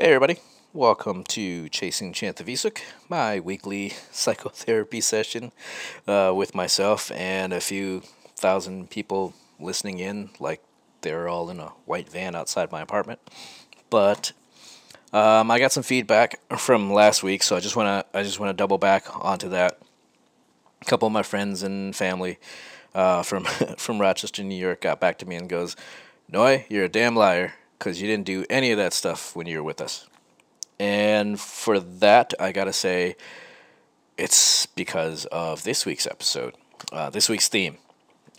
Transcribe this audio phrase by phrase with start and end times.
[0.00, 0.38] Hey, everybody.
[0.72, 5.50] Welcome to Chasing Chanthavisouk, my weekly psychotherapy session
[6.06, 8.02] uh, with myself and a few
[8.36, 10.62] thousand people listening in, like
[11.00, 13.18] they're all in a white van outside my apartment.
[13.90, 14.30] But
[15.12, 18.38] um, I got some feedback from last week, so I just want to I just
[18.38, 19.80] want to double back onto that.
[20.80, 22.38] A couple of my friends and family
[22.94, 23.42] uh, from
[23.78, 25.74] from Rochester, New York, got back to me and goes,
[26.28, 29.58] "Noi, you're a damn liar." Because you didn't do any of that stuff when you
[29.58, 30.06] were with us.
[30.78, 33.16] And for that, I gotta say,
[34.16, 36.54] it's because of this week's episode,
[36.92, 37.78] uh, this week's theme.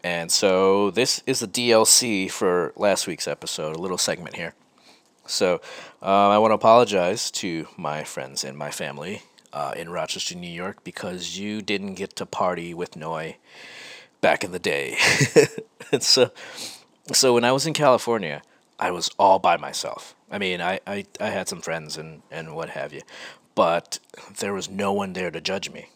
[0.03, 4.53] And so this is the DLC for last week's episode, a little segment here.
[5.25, 5.61] So
[6.01, 10.49] uh, I want to apologize to my friends and my family uh, in Rochester, New
[10.49, 13.37] York, because you didn't get to party with Noi
[14.21, 14.97] back in the day.
[15.99, 16.31] so,
[17.13, 18.41] so when I was in California,
[18.79, 20.15] I was all by myself.
[20.31, 23.01] I mean, I, I, I had some friends and, and what have you,
[23.53, 23.99] but
[24.39, 25.89] there was no one there to judge me.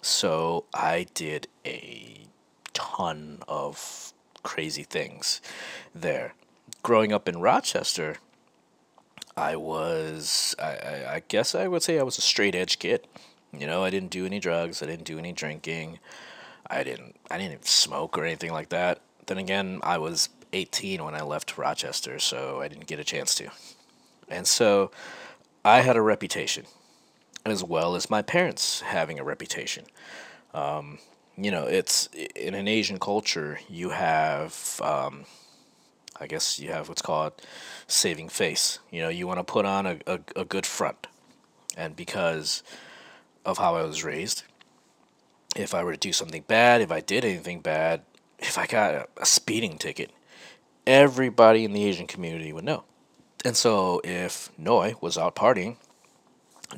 [0.00, 2.26] So I did a
[2.72, 5.40] ton of crazy things
[5.94, 6.34] there.
[6.82, 8.16] Growing up in Rochester,
[9.36, 13.06] I was, I, I, guess I would say I was a straight edge kid.
[13.52, 15.98] You know, I didn't do any drugs, I didn't do any drinking,
[16.68, 19.00] I didn't, I didn't smoke or anything like that.
[19.26, 23.34] Then again, I was 18 when I left Rochester, so I didn't get a chance
[23.36, 23.50] to.
[24.28, 24.90] And so
[25.64, 26.66] I had a reputation,
[27.44, 29.84] as well as my parents having a reputation.
[30.54, 30.98] Um,
[31.36, 35.24] you know, it's in an Asian culture, you have, um,
[36.18, 37.32] I guess, you have what's called
[37.86, 38.78] saving face.
[38.90, 41.06] You know, you want to put on a, a, a good front.
[41.76, 42.62] And because
[43.44, 44.42] of how I was raised,
[45.56, 48.02] if I were to do something bad, if I did anything bad,
[48.38, 50.10] if I got a, a speeding ticket,
[50.86, 52.84] everybody in the Asian community would know.
[53.44, 55.76] And so if Noi was out partying,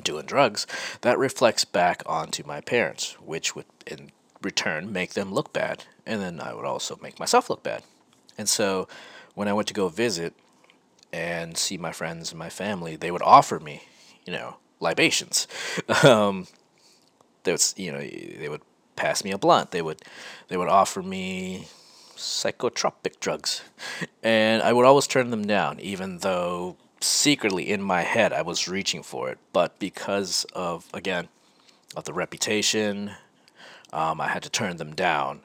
[0.01, 0.65] doing drugs,
[1.01, 5.85] that reflects back onto my parents, which would in return make them look bad.
[6.05, 7.83] And then I would also make myself look bad.
[8.37, 8.87] And so
[9.35, 10.33] when I went to go visit
[11.11, 13.83] and see my friends and my family, they would offer me,
[14.25, 15.47] you know, libations.
[16.03, 16.47] Um,
[17.43, 18.61] they would, you know, they would
[18.95, 19.71] pass me a blunt.
[19.71, 20.01] They would,
[20.47, 21.67] they would offer me
[22.15, 23.61] psychotropic drugs.
[24.21, 28.67] And I would always turn them down, even though secretly in my head I was
[28.67, 29.37] reaching for it.
[29.51, 31.27] But because of, again,
[31.95, 33.11] of the reputation,
[33.91, 35.41] um, I had to turn them down.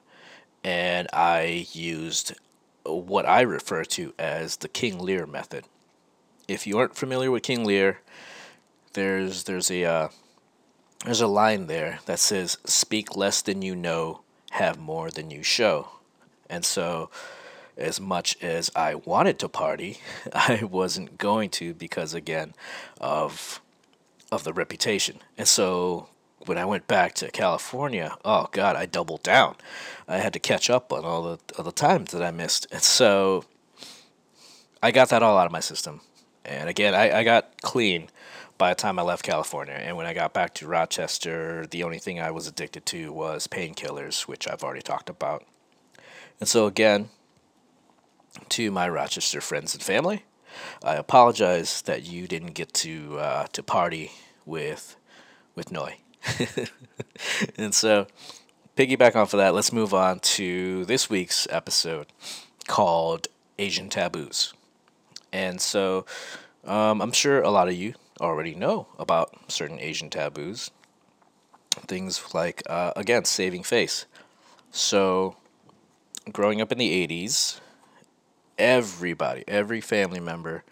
[0.64, 2.34] And I used
[2.84, 5.64] what I refer to as the King Lear method.
[6.46, 8.00] If you aren't familiar with King Lear,
[8.94, 10.08] there's there's a uh,
[11.04, 15.42] there's a line there that says, "Speak less than you know, have more than you
[15.42, 15.97] show."
[16.48, 17.10] And so,
[17.76, 19.98] as much as I wanted to party,
[20.32, 22.54] I wasn't going to because again
[23.00, 23.60] of
[24.30, 25.20] of the reputation.
[25.38, 26.08] And so
[26.44, 29.56] when I went back to California, oh god, I doubled down.
[30.06, 32.66] I had to catch up on all the all the times that I missed.
[32.70, 33.44] And so
[34.82, 36.00] I got that all out of my system.
[36.44, 38.08] And again, I, I got clean
[38.56, 39.74] by the time I left California.
[39.74, 43.46] And when I got back to Rochester, the only thing I was addicted to was
[43.46, 45.44] painkillers, which I've already talked about.
[46.40, 47.10] And so, again,
[48.50, 50.24] to my Rochester friends and family,
[50.82, 54.12] I apologize that you didn't get to uh, to party
[54.46, 54.96] with
[55.54, 55.98] with Noi.
[57.56, 58.06] and so,
[58.76, 62.06] piggyback off of that, let's move on to this week's episode
[62.66, 63.28] called
[63.58, 64.54] Asian Taboos.
[65.32, 66.06] And so,
[66.64, 70.70] um, I'm sure a lot of you already know about certain Asian taboos.
[71.70, 74.06] Things like, uh, again, saving face.
[74.70, 75.36] So,
[76.32, 77.60] growing up in the 80s,
[78.58, 80.64] everybody, every family member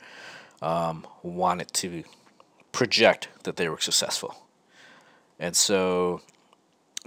[0.62, 2.04] um, wanted to
[2.72, 4.34] project that they were successful.
[5.38, 6.20] And so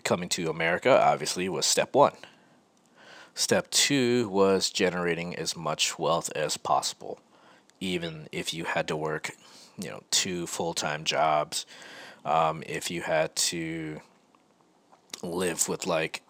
[0.04, 2.14] coming to America obviously was step one.
[3.34, 7.20] Step two was generating as much wealth as possible,
[7.80, 9.32] even if you had to work,
[9.78, 11.66] you know, two full time jobs,
[12.26, 14.02] um, if you had to
[15.24, 16.22] live with like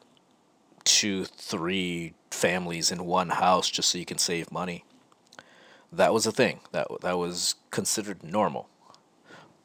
[0.84, 4.84] two, three families in one house just so you can save money.
[5.92, 6.60] That was a thing.
[6.72, 8.70] That that was considered normal.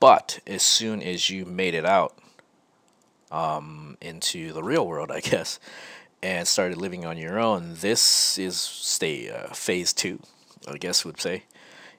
[0.01, 2.19] But as soon as you made it out
[3.31, 5.59] um, into the real world, I guess,
[6.23, 10.21] and started living on your own, this is stay uh, phase two.
[10.67, 11.45] I guess would say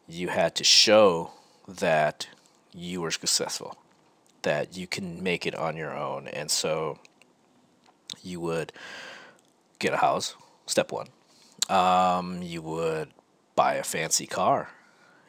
[0.08, 1.32] you had to show
[1.68, 2.28] that
[2.74, 3.78] you were successful,
[4.42, 7.00] that you can make it on your own, and so
[8.22, 8.72] you would
[9.80, 10.36] get a house,
[10.66, 11.08] step one.
[11.70, 13.10] Um, you would
[13.56, 14.70] buy a fancy car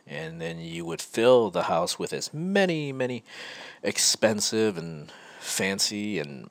[0.06, 3.24] and then you would fill the house with as many, many
[3.82, 6.48] expensive and fancy and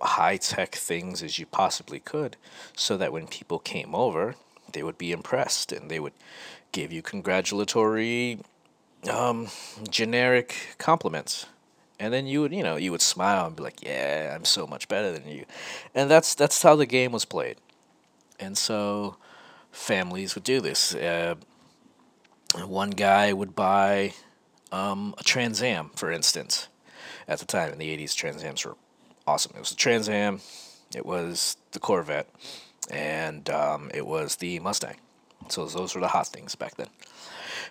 [0.00, 2.36] high tech things as you possibly could,
[2.74, 4.34] so that when people came over,
[4.72, 6.12] they would be impressed and they would
[6.72, 8.38] give you congratulatory,
[9.10, 9.48] um,
[9.90, 11.46] generic compliments.
[11.98, 14.66] And then you would, you know, you would smile and be like, "Yeah, I'm so
[14.66, 15.46] much better than you,"
[15.94, 17.56] and that's that's how the game was played.
[18.38, 19.16] And so,
[19.72, 20.94] families would do this.
[20.94, 21.36] Uh,
[22.64, 24.12] one guy would buy
[24.72, 26.68] um, a Trans Am, for instance.
[27.28, 28.76] At the time in the 80s, Trans Ams were
[29.26, 29.52] awesome.
[29.56, 30.40] It was the Trans Am,
[30.94, 32.28] it was the Corvette,
[32.90, 34.96] and um, it was the Mustang.
[35.48, 36.88] So those were the hot things back then.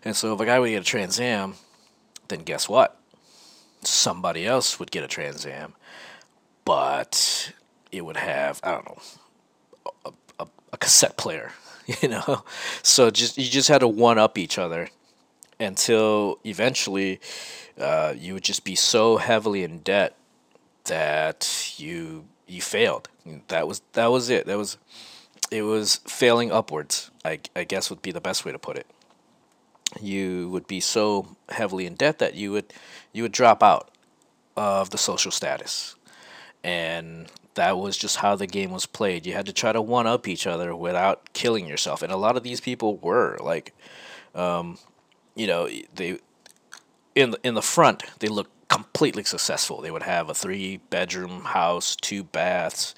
[0.04, 1.56] And so if a guy would get a Trans Am,
[2.28, 3.00] then guess what?
[3.82, 5.74] Somebody else would get a Trans Am,
[6.64, 7.54] but
[7.92, 9.02] it would have, I don't know,
[10.06, 11.52] a, a, a cassette player
[12.02, 12.44] you know?
[12.82, 14.90] So just you just had to one up each other
[15.60, 17.20] until eventually
[17.80, 20.16] uh, you would just be so heavily in debt
[20.86, 23.10] that you you failed.
[23.48, 24.46] That was that was it.
[24.46, 24.78] That was
[25.52, 28.88] it was failing upwards I, I guess would be the best way to put it
[30.02, 32.74] you would be so heavily in debt that you would
[33.14, 33.92] you would drop out
[34.58, 35.96] of the social status
[36.64, 39.26] and that was just how the game was played.
[39.26, 42.38] You had to try to one up each other without killing yourself, and a lot
[42.38, 43.74] of these people were like,
[44.34, 44.78] um,
[45.36, 46.20] you know, they
[47.14, 49.82] in the, in the front they looked completely successful.
[49.82, 52.96] They would have a three bedroom house, two baths,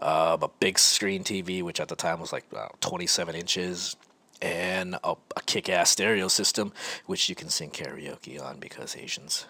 [0.00, 3.96] uh, a big screen TV, which at the time was like uh, 27 inches,
[4.42, 6.72] and a, a kick ass stereo system,
[7.06, 9.46] which you can sing karaoke on because Asians.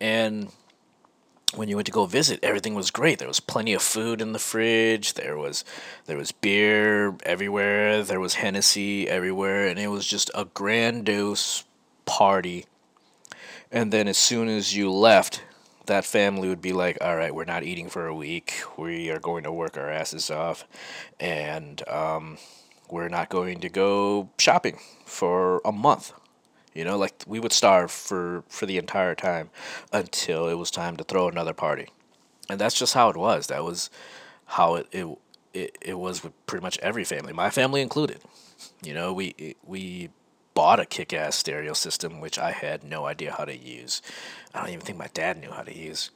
[0.00, 0.50] And
[1.54, 3.18] when you went to go visit, everything was great.
[3.18, 5.14] There was plenty of food in the fridge.
[5.14, 5.64] There was
[6.06, 8.02] there was beer everywhere.
[8.02, 11.64] There was Hennessy everywhere, and it was just a grandiose
[12.04, 12.66] party.
[13.70, 15.42] And then as soon as you left,
[15.86, 18.62] that family would be like, "All right, we're not eating for a week.
[18.76, 20.66] We are going to work our asses off,
[21.18, 22.38] and um,
[22.92, 26.12] we're not going to go shopping for a month."
[26.74, 29.50] You know, like we would starve for for the entire time
[29.92, 31.88] until it was time to throw another party,
[32.48, 33.48] and that's just how it was.
[33.48, 33.90] That was
[34.46, 35.06] how it it
[35.52, 38.20] it, it was with pretty much every family, my family included.
[38.82, 40.10] You know, we we
[40.54, 44.02] bought a kick-ass stereo system which I had no idea how to use.
[44.52, 46.10] I don't even think my dad knew how to use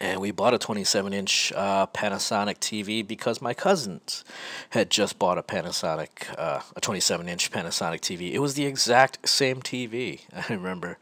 [0.00, 4.24] and we bought a 27 inch uh, Panasonic TV because my cousins
[4.70, 8.32] had just bought a Panasonic, uh, a 27 inch Panasonic TV.
[8.32, 10.98] It was the exact same TV, I remember.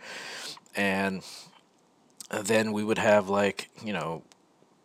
[0.76, 1.22] And
[2.31, 4.22] then we would have like, you know,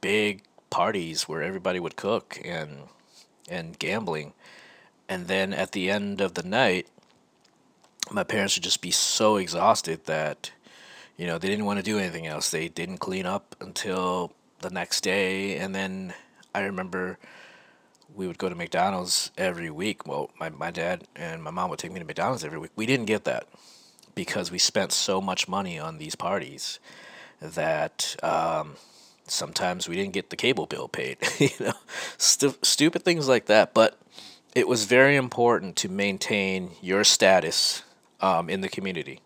[0.01, 2.83] big parties where everybody would cook and
[3.49, 4.33] and gambling.
[5.07, 6.87] And then at the end of the night,
[8.11, 10.51] my parents would just be so exhausted that
[11.19, 12.50] you know, they didn't want to do anything else.
[12.50, 14.31] They didn't clean up until
[14.62, 15.57] the next day.
[15.57, 16.13] And then
[16.56, 17.19] I remember
[18.16, 20.07] we would go to McDonald's every week.
[20.07, 22.71] Well, my, my dad and my mom would take me to McDonald's every week.
[22.77, 23.48] We didn't get that
[24.16, 26.80] because we spent so much money on these parties
[27.42, 28.77] that um,
[29.27, 31.18] sometimes we didn't get the cable bill paid.
[31.38, 31.74] you know,
[32.18, 33.74] Stu- stupid things like that.
[33.74, 34.00] But
[34.56, 37.83] it was very important to maintain your status
[38.21, 39.19] um, in the community.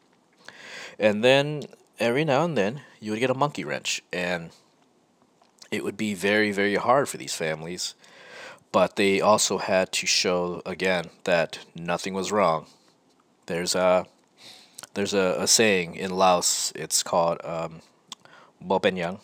[0.97, 1.63] And then
[2.03, 4.51] every now and then you would get a monkey wrench, and
[5.71, 7.95] it would be very, very hard for these families.
[8.73, 12.65] But they also had to show again that nothing was wrong.
[13.45, 14.05] There's a
[14.95, 16.73] there's a, a saying in Laos.
[16.75, 17.81] It's called um,
[18.61, 19.19] "bopenyang,"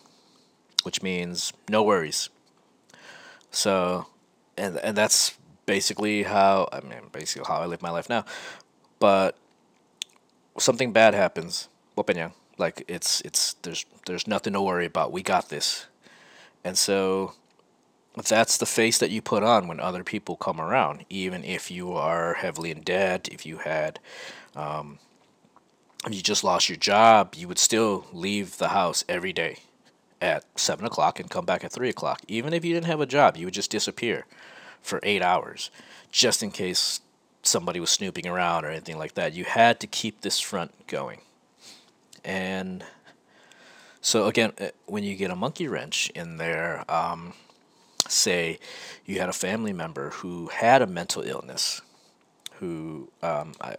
[0.84, 2.30] which means no worries.
[3.50, 4.06] So,
[4.56, 8.24] and and that's basically how I mean basically how I live my life now.
[9.00, 9.36] But
[10.58, 15.12] something bad happens, bopenyang like it's it's there's there's nothing to worry about.
[15.12, 15.86] We got this.
[16.62, 17.32] And so
[18.28, 21.92] that's the face that you put on when other people come around, even if you
[21.92, 23.98] are heavily in debt, if you had
[24.54, 24.98] um,
[26.06, 29.58] if you just lost your job, you would still leave the house every day
[30.20, 32.20] at seven o'clock and come back at three o'clock.
[32.28, 34.26] Even if you didn't have a job, you would just disappear
[34.82, 35.70] for eight hours,
[36.10, 37.00] just in case
[37.42, 39.32] somebody was snooping around or anything like that.
[39.32, 41.20] You had to keep this front going.
[42.24, 42.84] And
[44.00, 47.34] so again, uh, when you get a monkey wrench in there, um,
[48.08, 48.58] say
[49.04, 51.80] you had a family member who had a mental illness,
[52.54, 53.76] who, um, I,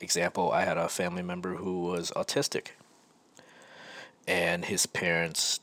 [0.00, 2.68] example, I had a family member who was autistic,
[4.26, 5.60] and his parents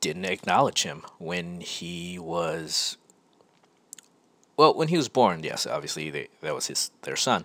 [0.00, 2.96] didn't acknowledge him when he was
[4.56, 7.44] well when he was born yes obviously they, that was his their son.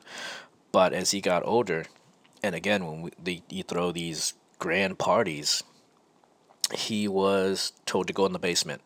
[0.72, 1.86] But as he got older,
[2.44, 5.64] and again, when we, you throw these grand parties,
[6.74, 8.82] he was told to go in the basement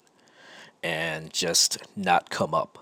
[0.84, 2.80] and just not come up.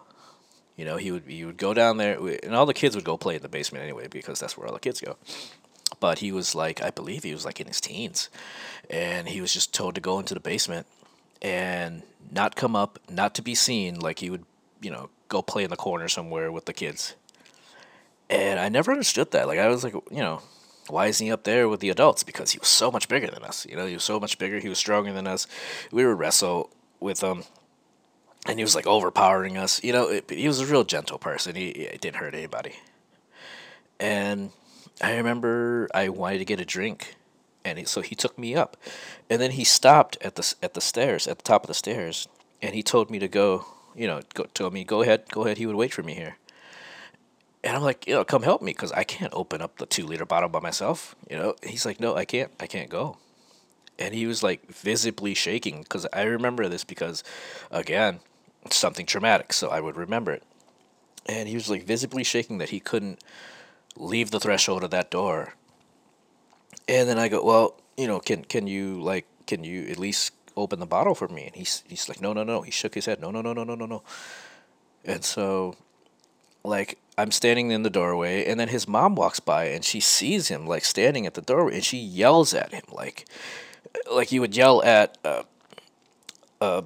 [0.76, 3.18] You know, he would he would go down there, and all the kids would go
[3.18, 5.18] play in the basement anyway because that's where all the kids go.
[6.00, 8.30] But he was like, I believe he was like in his teens,
[8.90, 10.88] and he was just told to go into the basement
[11.42, 12.02] and
[12.32, 14.00] not come up, not to be seen.
[14.00, 14.46] Like he would,
[14.82, 17.16] you know, go play in the corner somewhere with the kids.
[18.30, 19.48] And I never understood that.
[19.48, 20.42] Like I was like, you know,
[20.88, 22.24] why is he up there with the adults?
[22.24, 23.66] Because he was so much bigger than us.
[23.70, 24.60] You know, he was so much bigger.
[24.60, 25.48] He was stronger than us.
[25.92, 27.44] We would wrestle with him,
[28.46, 29.84] and he was like overpowering us.
[29.84, 31.56] You know, it, he was a real gentle person.
[31.56, 32.74] He, he didn't hurt anybody.
[34.00, 34.52] And
[35.02, 37.16] I remember I wanted to get a drink,
[37.64, 38.76] and he, so he took me up,
[39.30, 42.28] and then he stopped at the at the stairs at the top of the stairs,
[42.62, 43.66] and he told me to go.
[43.96, 45.60] You know, go, told me go ahead, go ahead.
[45.60, 46.38] He would wait for me here.
[47.64, 50.06] And I'm like, you know, come help me because I can't open up the two
[50.06, 51.16] liter bottle by myself.
[51.30, 53.18] You know, he's like, no, I can't, I can't go.
[53.98, 57.24] And he was like visibly shaking because I remember this because,
[57.72, 58.20] again,
[58.70, 59.54] something traumatic.
[59.54, 60.44] So I would remember it.
[61.26, 63.24] And he was like visibly shaking that he couldn't
[63.96, 65.54] leave the threshold of that door.
[66.88, 70.34] And then I go, well, you know, can can you like can you at least
[70.58, 71.46] open the bottle for me?
[71.46, 72.62] And he's he's like, no, no, no.
[72.62, 74.04] He shook his head, no, no, no, no, no, no, no.
[75.06, 75.76] And so,
[76.64, 80.48] like, I'm standing in the doorway, and then his mom walks by, and she sees
[80.48, 83.26] him like standing at the doorway, and she yells at him like,
[84.12, 85.46] like you would yell at a
[86.62, 86.84] a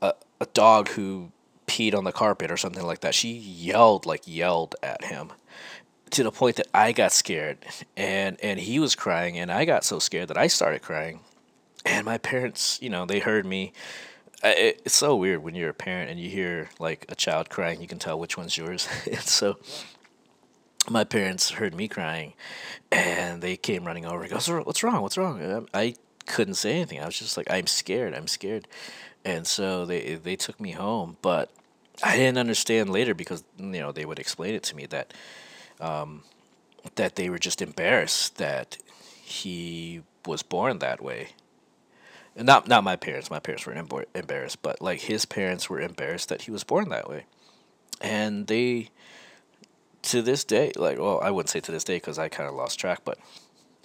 [0.00, 1.32] a, a dog who
[1.66, 3.14] peed on the carpet or something like that.
[3.14, 5.32] She yelled like yelled at him
[6.10, 7.58] to the point that I got scared
[7.96, 11.20] and and he was crying and I got so scared that I started crying.
[11.86, 13.72] And my parents, you know, they heard me.
[14.44, 17.80] It, it's so weird when you're a parent and you hear like a child crying,
[17.80, 18.88] you can tell which one's yours.
[19.06, 19.56] and so
[20.88, 22.34] my parents heard me crying
[22.92, 25.02] and they came running over and goes, "What's wrong?
[25.02, 25.94] What's wrong?" I
[26.26, 27.00] couldn't say anything.
[27.00, 28.14] I was just like, "I'm scared.
[28.14, 28.68] I'm scared."
[29.24, 31.50] And so they they took me home, but
[32.02, 35.14] I didn't understand later because you know they would explain it to me that
[35.80, 36.22] um,
[36.96, 38.76] that they were just embarrassed that
[39.22, 41.28] he was born that way.
[42.36, 43.30] Not not my parents.
[43.30, 47.08] My parents were embarrassed, but like his parents were embarrassed that he was born that
[47.08, 47.26] way,
[48.00, 48.90] and they
[50.02, 52.54] to this day, like well, I wouldn't say to this day because I kind of
[52.56, 53.18] lost track, but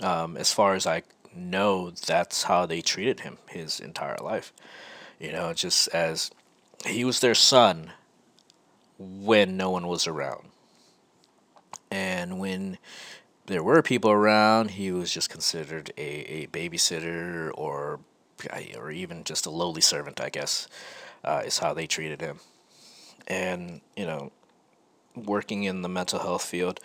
[0.01, 1.03] um, as far as I
[1.36, 4.51] know, that's how they treated him his entire life.
[5.20, 6.32] You know, just as
[6.86, 7.91] he was their son
[8.98, 10.50] when no one was around.
[11.91, 12.77] And when
[13.48, 18.00] there were people around, he was just considered a, a babysitter or
[18.77, 20.67] or even just a lowly servant, I guess,
[21.24, 22.39] uh, is how they treated him.
[23.27, 24.31] And, you know,
[25.15, 26.79] working in the mental health field,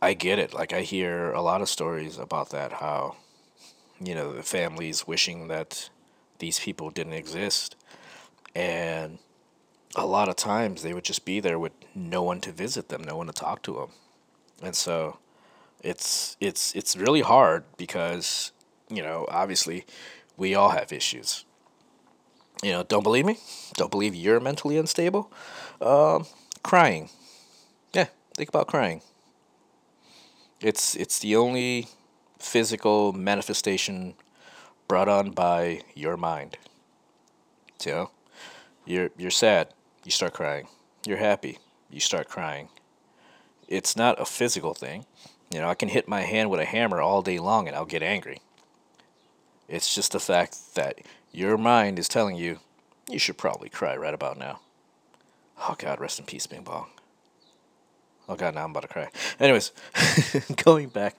[0.00, 0.54] I get it.
[0.54, 3.16] Like, I hear a lot of stories about that, how,
[4.02, 5.90] you know, the families wishing that
[6.38, 7.76] these people didn't exist.
[8.54, 9.18] And
[9.94, 13.04] a lot of times they would just be there with no one to visit them,
[13.04, 13.90] no one to talk to them
[14.62, 15.18] and so
[15.82, 18.52] it's it's it's really hard because
[18.88, 19.84] you know obviously
[20.36, 21.44] we all have issues.
[22.62, 23.38] You know don't believe me?
[23.74, 25.32] Don't believe you're mentally unstable?
[25.80, 26.26] Um,
[26.62, 27.10] crying.
[27.92, 29.02] Yeah think about crying.
[30.60, 31.88] It's it's the only
[32.38, 34.14] physical manifestation
[34.88, 36.56] brought on by your mind.
[37.84, 38.10] You know?
[38.84, 39.68] You're you're sad
[40.04, 40.68] you start crying.
[41.06, 41.58] You're happy
[41.90, 42.68] you start crying.
[43.68, 45.04] It's not a physical thing.
[45.52, 47.84] You know, I can hit my hand with a hammer all day long and I'll
[47.84, 48.40] get angry.
[49.68, 50.98] It's just the fact that
[51.32, 52.58] your mind is telling you
[53.08, 54.60] you should probably cry right about now.
[55.58, 56.88] Oh God, rest in peace, Bing Bong.
[58.28, 59.10] Oh God, now I'm about to cry.
[59.40, 59.72] Anyways,
[60.64, 61.16] going back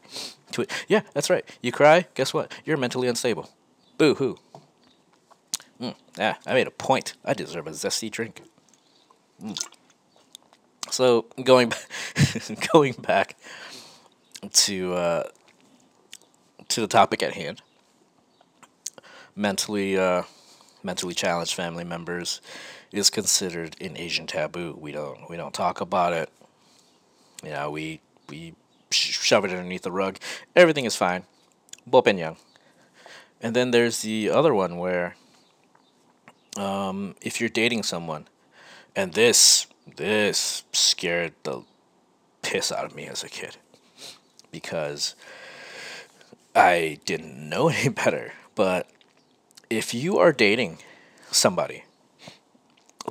[0.51, 0.71] to it.
[0.87, 1.45] Yeah, that's right.
[1.61, 2.51] You cry, guess what?
[2.65, 3.49] You're mentally unstable.
[3.97, 4.37] Boo hoo.
[5.79, 7.13] Mm, yeah, I made a point.
[7.25, 8.41] I deserve a zesty drink.
[9.41, 9.61] Mm.
[10.89, 11.73] So going
[12.73, 13.35] going back
[14.51, 15.23] to uh,
[16.69, 17.61] to the topic at hand,
[19.35, 20.23] mentally uh,
[20.83, 22.41] mentally challenged family members
[22.91, 24.77] is considered an Asian taboo.
[24.79, 26.29] We don't we don't talk about it.
[27.43, 28.53] You know, we we
[28.91, 30.17] shove it underneath the rug.
[30.55, 31.23] Everything is fine.
[31.89, 32.37] Bopenyang.
[33.41, 35.15] And then there's the other one where
[36.57, 38.27] um, if you're dating someone,
[38.95, 41.63] and this this scared the
[42.41, 43.57] piss out of me as a kid
[44.51, 45.15] because
[46.55, 48.33] I didn't know any better.
[48.55, 48.87] But
[49.73, 50.77] if you are dating
[51.31, 51.83] somebody,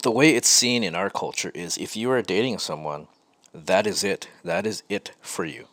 [0.03, 3.09] the way it's seen in our culture is if you are dating someone,
[3.53, 4.29] that is it.
[4.45, 5.67] That is it for you.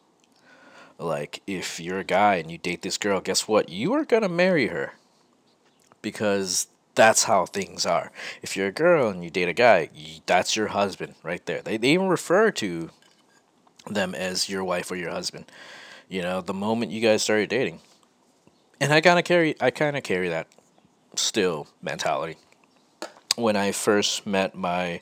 [0.98, 3.70] Like, if you're a guy and you date this girl, guess what?
[3.70, 4.94] You are going to marry her
[6.02, 8.12] because that's how things are.
[8.42, 9.90] If you're a girl and you date a guy,
[10.26, 11.62] that's your husband right there.
[11.62, 12.90] They, they even refer to
[13.88, 15.46] them as your wife or your husband.
[16.10, 17.80] You know, the moment you guys started dating.
[18.82, 20.48] And I kind of carry I kind of carry that
[21.16, 22.38] still mentality.
[23.36, 25.02] When I first met my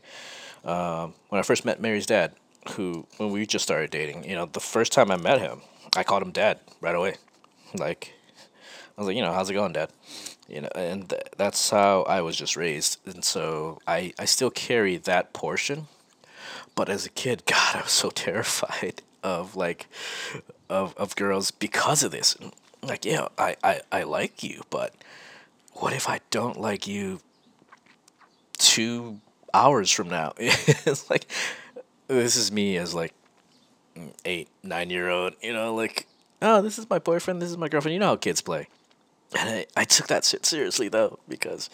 [0.64, 2.34] uh, when I first met Mary's dad,
[2.72, 5.62] who when we just started dating, you know, the first time I met him,
[5.96, 7.16] I called him dad right away.
[7.74, 8.14] Like
[8.98, 9.90] I was like, you know, how's it going, dad?
[10.48, 14.50] You know, and th- that's how I was just raised, and so I I still
[14.50, 15.88] carry that portion.
[16.76, 19.88] But as a kid, God, I was so terrified of like
[20.70, 22.38] of of girls because of this.
[22.82, 24.94] Like, yeah, I I I like you, but
[25.80, 27.20] what if I don't like you
[28.58, 29.20] two
[29.54, 30.34] hours from now?
[30.38, 31.28] it's like
[32.08, 33.14] this is me as like
[34.26, 36.08] eight, nine year old, you know, like,
[36.42, 37.94] oh, this is my boyfriend, this is my girlfriend.
[37.94, 38.68] You know how kids play.
[39.38, 41.70] And I, I took that shit seriously though, because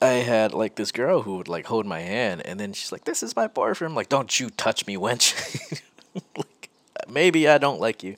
[0.00, 3.04] I had like this girl who would like hold my hand and then she's like,
[3.04, 3.92] This is my boyfriend.
[3.92, 5.80] I'm like, Don't you touch me, wench.
[6.36, 6.70] like,
[7.08, 8.16] maybe I don't like you.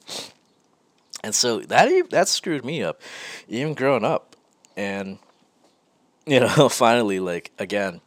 [1.23, 3.01] And so that that screwed me up,
[3.49, 4.37] even growing up.
[4.79, 5.19] And
[6.27, 8.01] you know, finally, like again,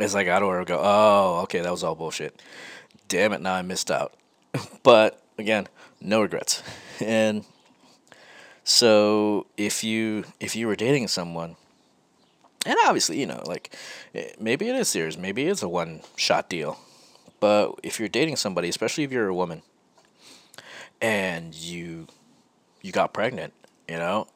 [0.00, 2.42] as I got older, I go, oh, okay, that was all bullshit.
[3.06, 4.14] Damn it, now I missed out.
[4.82, 5.68] but again,
[6.02, 6.62] no regrets.
[7.00, 7.44] And
[8.64, 11.54] so if you if you were dating someone,
[12.66, 13.72] and obviously you know like
[14.16, 16.76] eh, maybe it is serious, maybe it's a one shot deal,
[17.38, 19.62] but if you're dating somebody, especially if you're a woman,
[21.00, 22.08] and you
[22.82, 23.54] you got pregnant,
[23.88, 24.26] you know,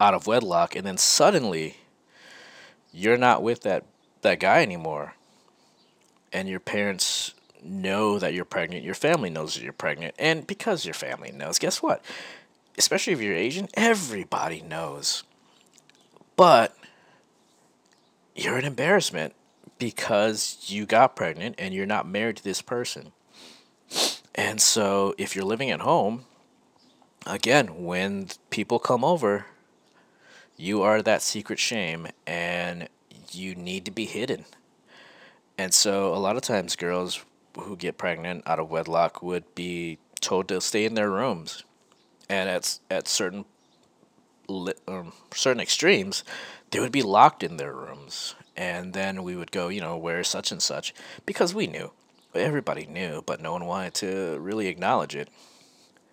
[0.00, 1.76] out of wedlock, and then suddenly
[2.92, 3.84] you're not with that
[4.22, 5.14] that guy anymore,
[6.32, 10.84] and your parents know that you're pregnant, your family knows that you're pregnant, and because
[10.84, 12.04] your family knows, guess what?
[12.78, 15.22] Especially if you're Asian, everybody knows.
[16.36, 16.76] But
[18.34, 19.34] you're an embarrassment
[19.78, 23.12] because you got pregnant and you're not married to this person.
[24.34, 26.24] And so if you're living at home,
[27.26, 29.46] again, when people come over,
[30.56, 32.88] you are that secret shame and
[33.32, 34.44] you need to be hidden.
[35.58, 37.24] And so a lot of times girls
[37.58, 41.64] who get pregnant out of wedlock would be told to stay in their rooms,
[42.28, 43.44] and at at certain
[44.48, 46.24] um, certain extremes,
[46.70, 50.22] they would be locked in their rooms, and then we would go, you know, where
[50.22, 51.90] such and such, because we knew,
[52.34, 55.28] everybody knew, but no one wanted to really acknowledge it.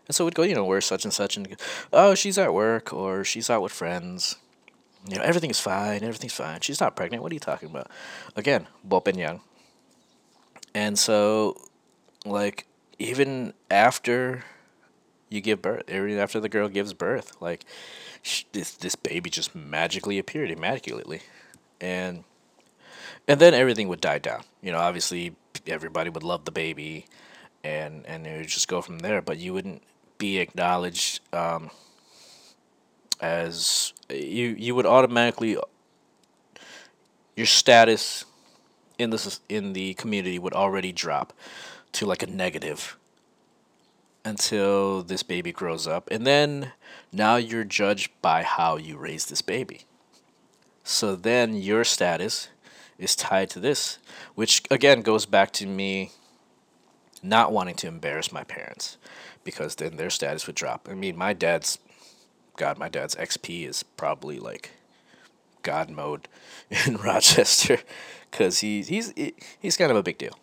[0.08, 1.56] And so we'd go, you know, where such and such, and
[1.92, 4.36] oh, she's at work or she's out with friends.
[5.08, 6.62] You know, everything's fine, everything's fine.
[6.62, 7.24] She's not pregnant.
[7.24, 7.90] What are you talking about?
[8.36, 9.42] Again, Bopenyang.
[10.74, 11.58] And so,
[12.26, 12.66] like,
[13.00, 14.44] even after
[15.30, 17.66] you give birth, even after the girl gives birth, like,
[18.54, 21.22] this this baby just magically appeared immaculately,
[21.82, 22.24] and
[23.28, 24.44] and then everything would die down.
[24.62, 25.36] You know, obviously
[25.68, 27.08] everybody would love the baby,
[27.64, 29.22] and and it would just go from there.
[29.22, 29.84] But you wouldn't
[30.24, 31.70] be acknowledged um,
[33.20, 35.58] as you you would automatically
[37.36, 38.24] your status
[38.98, 41.34] in the in the community would already drop
[41.92, 42.96] to like a negative
[44.24, 46.08] until this baby grows up.
[46.10, 46.72] And then
[47.12, 49.82] now you're judged by how you raise this baby.
[50.86, 52.48] So then your status
[52.98, 53.98] is tied to this
[54.36, 56.12] which again goes back to me
[57.24, 58.98] not wanting to embarrass my parents
[59.44, 61.80] because then their status would drop i mean my dad's
[62.58, 64.72] god my dad's xp is probably like
[65.62, 66.28] god mode
[66.86, 67.80] in rochester
[68.34, 69.14] because he's he's
[69.60, 70.38] he's kind of a big deal.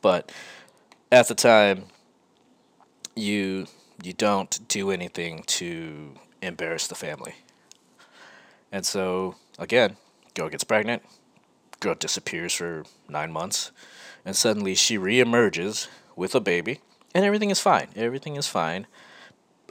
[0.00, 0.30] But
[1.10, 1.86] at the time,
[3.16, 3.66] you
[4.02, 7.34] you don't do anything to embarrass the family.
[8.70, 9.96] And so again,
[10.34, 11.02] girl gets pregnant,
[11.80, 13.72] girl disappears for nine months,
[14.24, 16.80] and suddenly she reemerges with a baby,
[17.14, 17.88] and everything is fine.
[17.96, 18.86] Everything is fine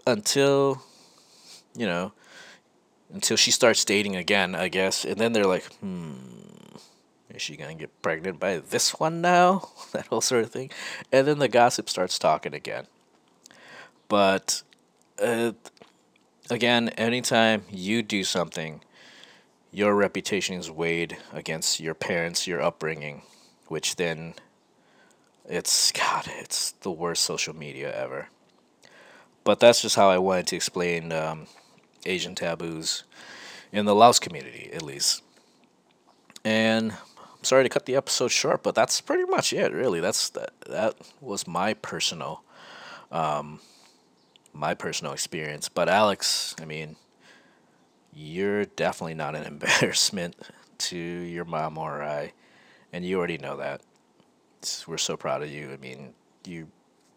[0.07, 0.83] until
[1.75, 2.11] you know
[3.11, 6.13] until she starts dating again, I guess, and then they're like, hmm
[7.39, 9.69] is she gonna get pregnant by this one now?
[9.93, 10.69] that whole sort of thing.
[11.11, 12.87] And then the gossip starts talking again.
[14.09, 14.63] But
[15.21, 15.53] uh,
[16.49, 18.81] again, anytime you do something,
[19.71, 23.21] your reputation is weighed against your parents, your upbringing,
[23.69, 24.33] which then
[25.47, 28.27] it's God, it's the worst social media ever.
[29.43, 31.47] But that's just how I wanted to explain um,
[32.05, 33.03] Asian taboos
[33.71, 35.23] in the Laos community, at least.
[36.43, 39.71] And I'm sorry to cut the episode short, but that's pretty much it.
[39.71, 40.51] Really, that's that.
[40.67, 42.43] That was my personal
[43.11, 43.59] um,
[44.53, 45.69] my personal experience.
[45.69, 46.95] But Alex, I mean,
[48.13, 50.35] you're definitely not an embarrassment
[50.79, 52.33] to your mom or I,
[52.91, 53.81] and you already know that.
[54.87, 55.71] We're so proud of you.
[55.71, 56.13] I mean,
[56.45, 56.67] you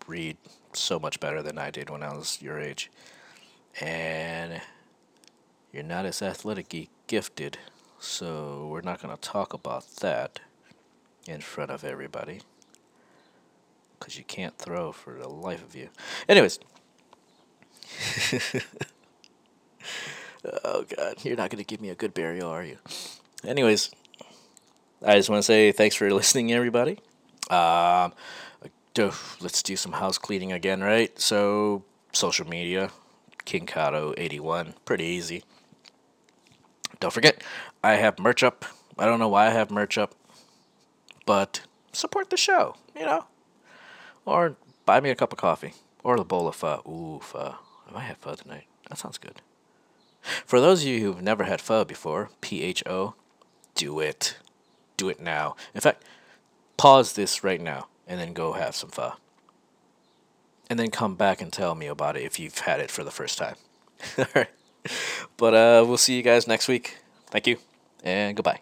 [0.06, 0.36] read
[0.72, 2.90] so much better than I did when I was your age,
[3.80, 4.60] and
[5.72, 7.58] you're not as athletically gifted,
[7.98, 10.40] so we're not going to talk about that
[11.26, 12.40] in front of everybody
[13.98, 15.88] because you can't throw for the life of you.
[16.28, 16.58] Anyways.
[20.64, 21.24] oh, God.
[21.24, 22.78] You're not going to give me a good burial, are you?
[23.44, 23.90] Anyways,
[25.04, 26.98] I just want to say thanks for listening, everybody.
[27.50, 28.12] Um,
[28.96, 31.18] let's do some house cleaning again, right?
[31.18, 32.90] So, social media,
[33.44, 35.42] King Kato 81, pretty easy.
[37.00, 37.42] Don't forget,
[37.82, 38.64] I have merch up.
[38.96, 40.14] I don't know why I have merch up,
[41.26, 41.62] but
[41.92, 43.24] support the show, you know?
[44.24, 46.82] Or buy me a cup of coffee or a bowl of pho.
[46.86, 47.56] Ooh, pho.
[47.88, 48.66] I might have pho tonight.
[48.88, 49.42] That sounds good.
[50.46, 53.14] For those of you who've never had pho before, P H O,
[53.74, 54.36] do it.
[55.02, 55.56] Do it now.
[55.74, 56.04] In fact,
[56.76, 59.14] pause this right now and then go have some pho.
[60.70, 63.10] And then come back and tell me about it if you've had it for the
[63.10, 63.56] first time.
[64.16, 64.50] All right.
[65.36, 66.98] But uh, we'll see you guys next week.
[67.30, 67.56] Thank you
[68.04, 68.60] and goodbye.